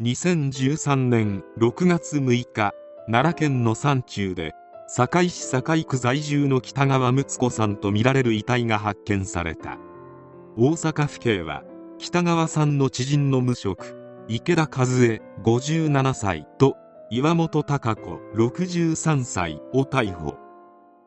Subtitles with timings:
[0.00, 2.70] 2013年6月6日
[3.08, 4.52] 奈良県の山中で
[4.86, 9.76] 堺市堺区在住の北川睦子さんとみられる遺体が発見された。
[10.56, 11.64] 大阪府警は
[11.98, 13.96] 北川さんの知人の無職
[14.28, 16.76] 池田和恵57歳と
[17.10, 20.36] 岩本孝子63歳を逮捕。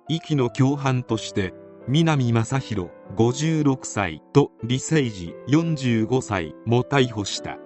[0.10, 1.54] 遺棄の共犯として
[1.88, 7.58] 南正弘56歳と李誠二45歳も逮捕した。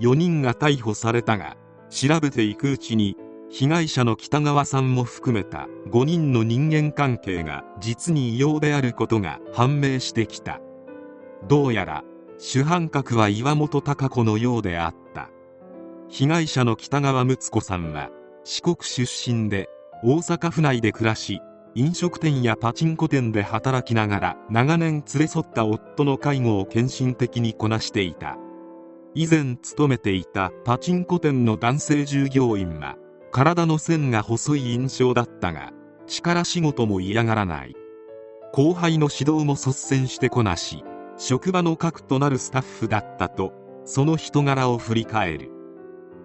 [0.00, 1.56] 4人が逮捕されたが
[1.90, 3.16] 調べていくうちに
[3.50, 10.60] 被害者の北川さんも含めた5人の人間関係が実に異様であることが判明してきた。
[11.46, 12.02] どうやら
[12.38, 15.30] 主犯格は岩本孝子のようであった。
[16.08, 18.10] 被害者の北川睦子さんは
[18.44, 19.68] 四国出身で
[20.02, 21.40] 大阪府内で暮らし
[21.74, 28.36] 飲食店やパチンコ店で働きながら長年連れ添った夫の介護を献身的にこなしていた。
[29.16, 32.96] 以前勤めていたパチンコ店の男性従業員は
[33.30, 35.72] 体の線が細い印象だったが
[36.06, 37.74] 力仕事も嫌がらない。
[38.52, 40.84] 後輩の指導も率先してこなし
[41.16, 43.52] 職場の核となるスタッフだったと
[43.84, 45.50] その人柄を振り返る。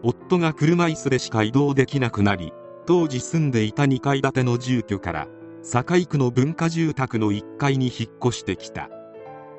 [0.01, 2.53] 夫が車椅子でしか移動できなくなり
[2.87, 5.27] 当時住んでいた2階建ての住居から
[5.61, 8.89] 堺区の文化住宅の1階に引っ越してきた。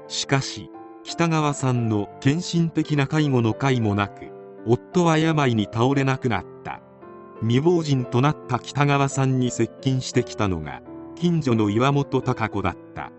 [0.08, 0.70] しかし
[1.02, 4.30] 北川さんの献身的な介護の会もなく
[4.66, 6.80] 夫は病に倒れなくなった。
[7.40, 10.82] 未亡人となった北川さんに接近してきたのが
[11.16, 13.10] 近所の岩本孝子だった。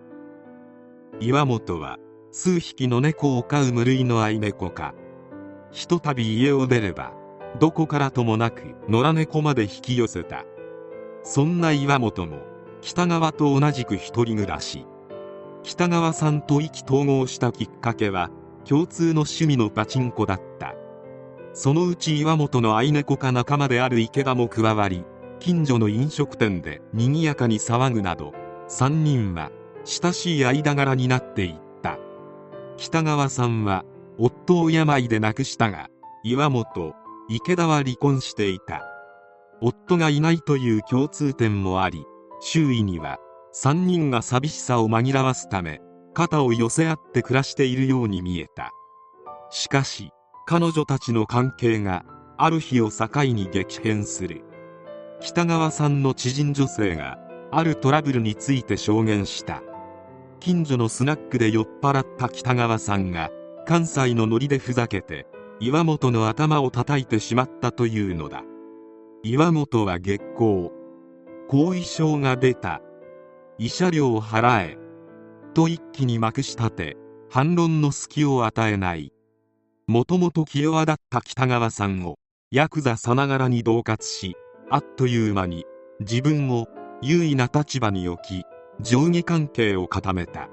[1.19, 1.97] 岩本は
[2.31, 4.93] 数匹の猫を飼う無類の愛猫か
[5.71, 7.13] ひとたび家を出れば
[7.59, 10.45] どこからともなく野良猫まで引き寄せた。
[11.23, 12.39] そんな岩本も
[12.81, 14.85] 北川と同じく一人暮らし。
[15.63, 18.29] 北川さんと意気投合したきっかけは
[18.67, 20.75] 共通の趣味のパチンコだった。
[21.53, 25.03] そのうち岩本の愛猫か仲間である池田も加わり
[25.39, 28.33] 近所の飲食店で賑やかに騒ぐなど
[28.69, 29.51] 3人は
[29.83, 31.97] 親しい間柄になっていった。
[32.77, 33.83] 北川さんは
[34.17, 35.89] 夫を病で亡くしたが
[36.23, 36.93] 岩本
[37.29, 38.83] 池田は離婚していた。
[39.61, 42.05] 夫がいないという共通点もあり
[42.39, 43.19] 周囲には
[43.53, 45.81] 3人が寂しさを紛らわすため
[46.13, 48.71] 肩を寄せ合って暮らしているように見えた。
[49.49, 50.11] しかし
[50.45, 52.05] 彼女たちの関係が
[52.37, 54.43] ある日を境に激変する。
[55.19, 57.17] 北川さんの知人女性が
[57.51, 59.61] あるトラブルについて証言した。
[60.39, 63.29] 近所のスナックで酔っ払った北川さんが
[63.67, 65.27] 関西のノリでふざけて
[65.59, 68.43] 岩本の頭を叩いてしまったというのだ。
[69.23, 70.71] 岩本は月光
[71.47, 72.81] 後遺症が出た。
[73.61, 74.77] 慰謝料を払え。
[75.53, 76.97] と一気にまくし立て
[77.29, 79.13] 反論の隙を与えない。
[79.85, 82.15] もともと気弱だった北川さんを
[82.49, 84.35] ヤクザさながらに恫喝し
[84.71, 85.65] あっという間に
[85.99, 86.69] 自分を
[87.03, 88.43] 優位な立場に置き
[88.81, 90.49] 上下関係を固めた。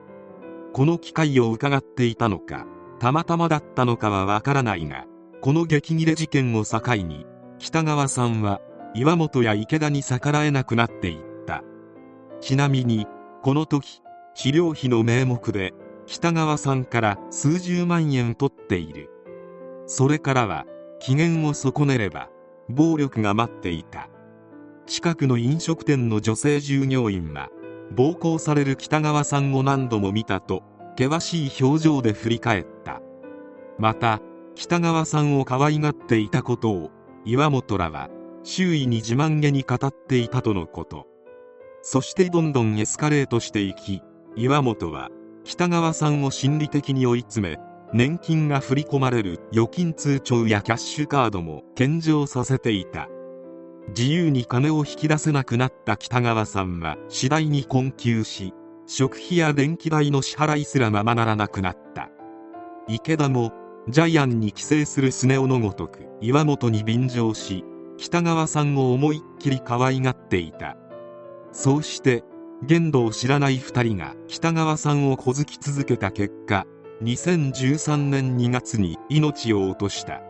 [0.74, 2.66] この機会を伺っていたのか
[2.98, 5.06] たまたまだったのかはわからないが
[5.40, 7.24] この激切れ事件を境に
[7.58, 8.60] 北川さんは
[8.94, 11.27] 岩本や池田に逆らえなくなっていた。
[12.40, 13.06] ちなみに
[13.42, 14.02] この時
[14.34, 15.74] 治療費の名目で
[16.06, 19.10] 北川さんから数十万円取っている。
[19.86, 20.64] それからは
[21.00, 22.28] 機嫌を損ねれば
[22.68, 24.08] 暴力が待っていた。
[24.86, 27.50] 近くの飲食店の女性従業員は
[27.94, 30.62] 暴行される北川さんを何度も見たと
[30.98, 33.00] 険しい表情で振り返った。
[33.78, 34.20] また
[34.54, 36.90] 北川さんを可愛がっていたことを
[37.24, 38.08] 岩本らは
[38.42, 41.06] 周囲に自慢げに語っていたとのこと。
[41.82, 44.02] そしてどんどんエスカレートしていき
[44.36, 45.10] 岩本は
[45.44, 47.58] 北川さんを心理的に追い詰め
[47.92, 53.08] 年金が振り込まれる預金通帳やキャッシュカードも献上させていた。
[53.96, 58.52] 自由に金を引き出せなくなった北川さんは次第に困窮し
[58.86, 62.10] 食費や電気代の支払いすらままならなくなった。
[62.86, 63.52] 池田も
[63.88, 67.64] ジャイアンに寄生するスネ夫のごとく岩本に便乗し
[67.96, 70.76] 北川さんを思いっきり可愛がっていた。
[71.52, 72.24] そうして
[72.62, 76.66] 限度を知らない2人が北川さんを小突き続けた結果
[77.02, 80.22] 2013年2月に命を落とした。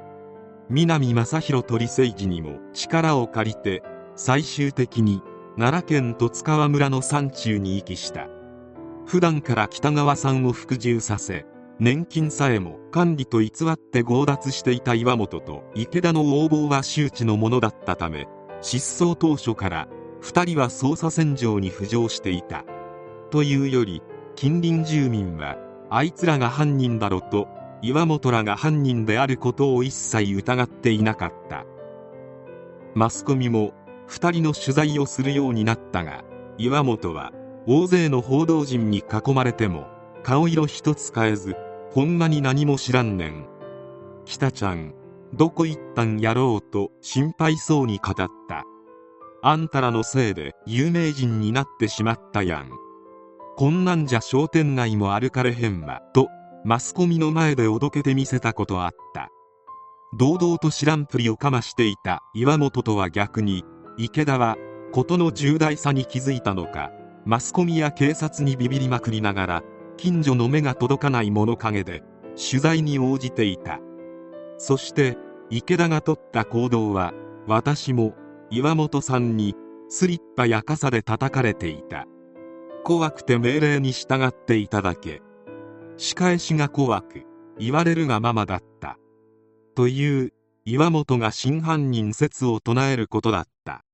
[0.71, 3.83] 南正弘取政治にも力を借りて
[4.17, 5.23] 最終的に
[5.57, 8.29] 奈良県十津川村の山中に遺棄した。
[9.07, 11.47] 普段から北川さんを服従させ
[11.81, 18.27] 年金さえも管理と偽って強奪していた岩本と池田の横暴は周知のものだったため
[18.61, 19.89] 失踪当初から
[20.23, 22.65] 2人は捜査線上に浮上していた。
[23.31, 24.03] というより
[24.35, 25.57] 近隣住民は
[25.91, 27.49] あいつらが犯人だろと
[27.83, 31.65] 岩本らが犯人であることを一切疑っていなかった。
[32.95, 33.73] マスコミも
[34.09, 36.25] 2人の取材をするようになったが
[36.57, 37.33] 岩本は
[37.67, 39.87] 大勢の報道陣に囲まれても
[40.23, 41.57] 顔色一つ変えず
[41.91, 43.47] ほんまに何も知らんねん。
[44.25, 44.95] 北ちゃん
[45.35, 48.15] どこ行ったんやろうと心配そうに語っ
[48.49, 48.65] た。
[49.41, 52.71] あんたらのせいで有名人になってしまったやん。
[53.57, 56.29] こんなんじゃ商店街も歩かれへんわと
[56.65, 59.31] マスコミの前でおどけてみせたことあった。
[60.19, 63.65] 堂々と知らんぷりをかましていた岩本とは逆に
[63.97, 64.57] 池田は
[64.93, 66.91] 事の重大さに気づいたのか
[67.25, 69.63] マスコミや警察にビビりまくりながら
[69.99, 72.03] 近所の目が届かない物陰で
[72.37, 73.79] 取材に応じていた。
[74.57, 75.17] そして
[75.51, 77.13] 池田が取った行動は
[77.47, 78.15] 私も
[78.51, 79.55] 岩本さんに
[79.89, 82.07] スリッパや傘で叩かれていた。
[82.85, 85.23] 怖くて命令に従っていただけ。
[85.97, 87.25] 仕返しが怖く
[87.59, 88.99] 言われるがままだった。
[89.75, 90.33] という
[90.65, 93.85] 岩本が真犯人説を唱えることだった。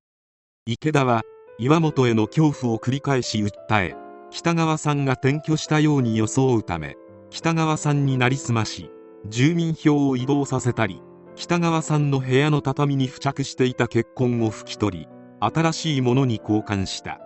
[0.67, 1.23] 池田は
[1.59, 3.95] 岩本への恐怖を繰り返し訴え
[4.31, 6.97] 北川さんが転居したように装うため
[7.31, 8.91] 北川さんになりすまし
[9.29, 11.03] 住民票を移動させたり
[11.37, 15.09] 北川さんの部屋の畳に付着していた血痕を拭き取り
[15.41, 17.21] 新しいものに交換した。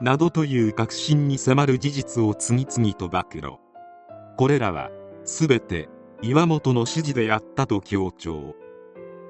[0.00, 3.52] などという確信に迫る事実を次々と暴露。
[4.38, 4.90] これらは
[5.24, 5.88] 全て
[6.22, 8.54] 岩本の指示でやったと強調。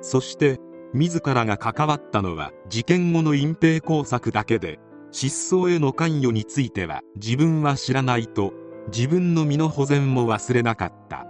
[0.01, 0.61] そして
[0.95, 4.79] 自らが関わったのは事件後の隠蔽工作だけで
[5.11, 8.53] 失踪への関与については自分は知らないと
[8.95, 11.27] 自分の身の保全も忘れなかった。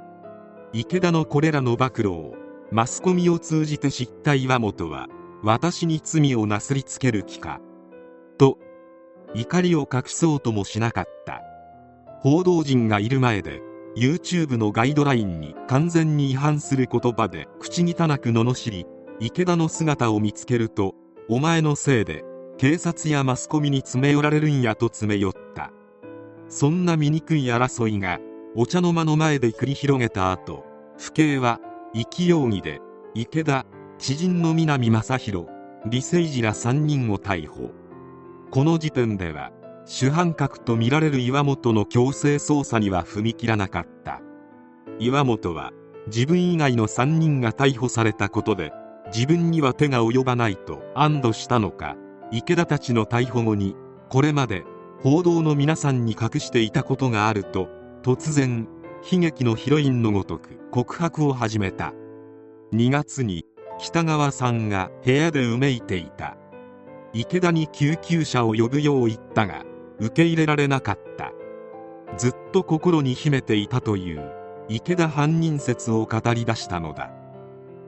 [0.75, 2.35] 池田のこれらの暴露を
[2.73, 5.07] マスコミを通じて知った岩本は
[5.43, 7.61] 私に罪をなすりつける気か
[8.39, 8.59] と
[9.35, 11.43] 怒りを隠そうともしなかった。
[12.21, 13.61] 報道陣がいる前で
[13.97, 18.87] YouTube のガイドラインに完全に違反する言葉で口汚く罵り
[19.21, 20.95] 池田の姿を見つけると
[21.29, 22.25] お前のせいで
[22.59, 25.71] 警察やマスコミに詰め寄られるんやと詰め寄った。
[26.49, 28.19] そんな醜い争いが
[28.55, 30.65] お茶の間の前で繰り広げた後
[30.97, 31.61] 府警は
[31.95, 32.81] 生き容疑で
[33.15, 33.67] 池田
[33.99, 35.47] 知人の南正弘
[35.85, 37.71] 李誠二ら3人を逮捕。
[38.51, 39.53] この時点では
[39.85, 44.21] 主犯格とみられる岩本の強制捜査には踏み切らなかった。
[44.99, 45.73] 岩本は
[46.07, 48.73] 自分以外の3人が逮捕されたことで
[49.13, 51.97] 自分には手が及ばないと安堵したのか
[52.31, 53.77] 池田たちの逮捕後に
[54.09, 54.65] これまで
[55.01, 57.69] 報道の皆さんに隠していたことがあると
[58.03, 58.69] 突然
[59.11, 61.93] 悲劇のヒロインのごとく告白を始めた。
[62.73, 63.45] 2月に
[63.79, 66.37] 北川さんが部屋でうめいていた。
[67.13, 69.65] 池田に救急車を呼ぶよう言ったが
[69.99, 71.33] 受け入れられなかった。
[72.17, 74.31] ずっと心に秘めていたという
[74.69, 77.11] 池田犯人説を語り出したのだ。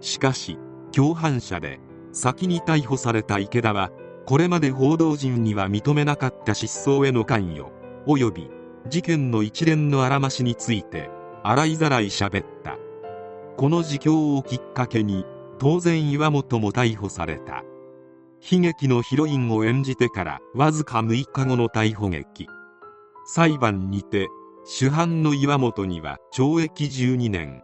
[0.00, 0.58] しかし
[0.92, 1.81] 共犯者で
[2.12, 3.90] 先に逮捕された池田は
[4.26, 7.72] これまで報道陣には認めなかった失踪への関与
[8.06, 8.50] 及び
[8.88, 11.10] 事件の一連のあらましについて
[11.50, 12.76] 洗いざらい喋った。
[13.56, 15.24] この自供をきっかけに
[15.58, 17.64] 当然岩本も逮捕された。
[18.50, 22.46] 悲劇のヒロインを演じてからわずか6日後の逮捕劇。
[23.24, 24.28] 裁判にて
[24.66, 27.62] 主犯の岩本には懲役12年。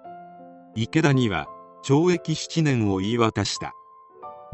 [0.75, 1.47] 池田には
[1.85, 3.75] 懲役7年を言い渡した。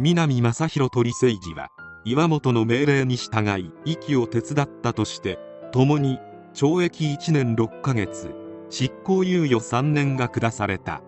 [0.01, 1.69] 南正弘と李誠二は
[2.05, 5.39] 岩本の命令に従い息を手伝ったとして
[5.71, 6.19] 共に
[6.53, 8.40] 懲役1年6ヶ月。
[8.71, 11.03] 執行猶予3年が下された。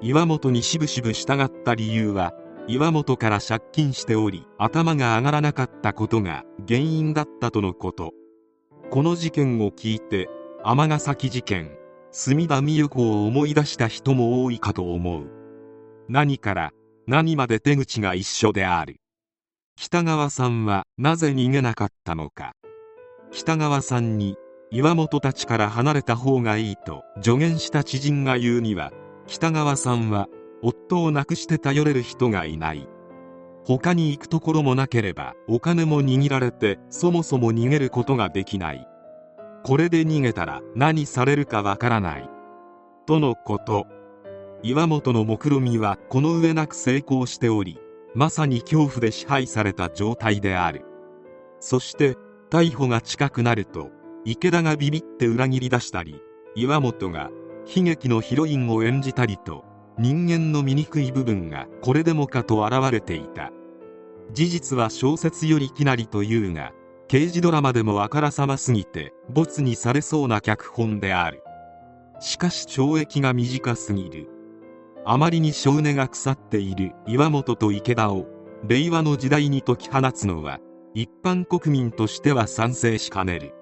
[0.00, 2.34] 岩本にしぶしぶ従った理由は
[2.68, 8.12] 岩本から借金しており頭が上がらなかったことが原因だったとのこと。
[8.90, 10.28] この事件を聞いて
[10.64, 11.70] 尼崎事件
[12.10, 15.30] 隅田美代子を思い出した人も多いかと思う。
[16.08, 16.72] 何から
[17.06, 18.96] 何まで手口が一緒である。
[19.76, 22.52] 北川さんはなぜ逃げなかったのか。
[23.30, 24.36] 北川さんに
[24.74, 28.90] 岩本たちから離れた方がいいと助言した知人が言うには
[29.26, 30.28] 北川さんは
[30.62, 32.88] 夫を亡くして頼れる人がいない。
[33.64, 38.88] 他に行くところもなければお金も握られてそもそも逃げることができない。
[39.62, 42.30] これで逃げたら何されるかわからない。
[43.06, 43.86] とのこと。
[44.62, 47.78] 岩本の目論見はこの上なく成功しており
[48.14, 50.86] まさに恐怖で支配された状態である。
[51.60, 52.16] そして
[52.50, 53.90] 逮捕が近くなると
[54.24, 56.20] 池田がビビって裏切り出したり
[56.54, 57.30] 岩本が
[57.74, 59.64] 悲劇のヒロインを演じたりと
[59.98, 63.50] 人間の醜い部分がこれでもかと現れていた。
[64.32, 66.72] 事実は小説よりきなりというが
[67.08, 71.42] 刑事ドラマでもあからさますぎてボツにされそうな脚本である。
[72.20, 74.28] しかし懲役が短すぎる。
[75.04, 78.26] あまりに性根が腐っている岩本と池田を
[78.66, 80.60] 令和の時代に解き放つのは
[80.94, 83.54] 一般国民としては賛成しかねる。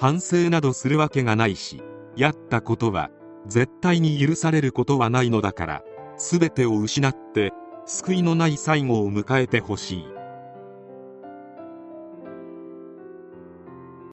[0.00, 1.82] 反省などするわけがないし
[2.16, 3.10] やったことは
[3.46, 5.82] 絶対に許されることはないのだから
[6.16, 7.52] 全てを失って
[7.84, 10.19] 救いのない最後を迎えてほしい。